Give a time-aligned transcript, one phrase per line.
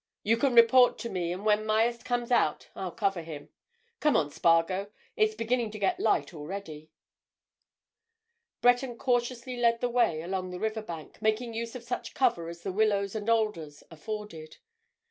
[0.23, 3.49] You can report to me, and when Myerst comes out I'll cover him.
[3.99, 6.89] Come on, Spargo; it's beginning to get light already."
[8.61, 12.63] Breton cautiously led the way along the river bank, making use of such cover as
[12.63, 14.57] the willows and alders afforded.